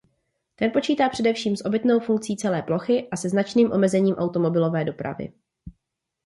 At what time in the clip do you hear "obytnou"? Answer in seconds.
1.65-1.99